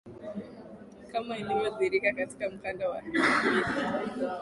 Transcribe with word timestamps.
kama 1.11 1.37
lilivyodhihirika 1.37 2.13
katika 2.13 2.49
mkanda 2.49 2.89
wa 2.89 3.01
video 3.01 3.21